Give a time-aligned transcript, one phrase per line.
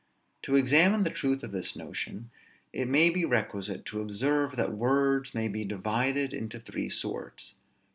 [0.41, 2.31] To examine the truth of this notion,
[2.73, 7.53] it may be requisite to observe that words may be divided into three sorts.